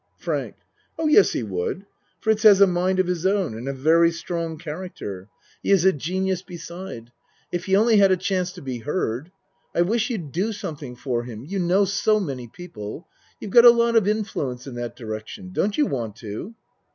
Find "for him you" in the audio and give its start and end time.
10.95-11.59